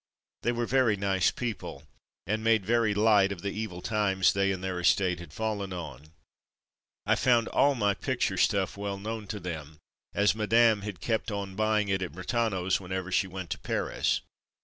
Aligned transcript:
They 0.41 0.51
were 0.51 0.65
very 0.65 0.95
nice 0.97 1.29
people, 1.29 1.83
and 2.25 2.43
made 2.43 2.65
very 2.65 2.95
light 2.95 3.31
of 3.31 3.43
the 3.43 3.51
evil 3.51 3.83
times 3.83 4.33
they 4.33 4.51
and 4.51 4.63
their 4.63 4.79
estate 4.79 5.19
had 5.19 5.31
fallen 5.31 5.71
on. 5.73 6.07
I 7.05 7.13
found 7.13 7.47
all 7.49 7.75
my 7.75 7.93
picture 7.93 8.37
stuff 8.37 8.75
well 8.75 8.97
known 8.97 9.27
to 9.27 9.39
them, 9.39 9.77
as 10.15 10.33
Madame 10.33 10.81
had 10.81 11.01
kept 11.01 11.29
on 11.29 11.55
buying 11.55 11.87
it 11.87 12.01
at 12.01 12.13
Brentano's 12.13 12.79
whenever 12.79 13.11
she 13.11 13.27
went 13.27 13.51
to 13.51 13.59
Paris. 13.59 14.21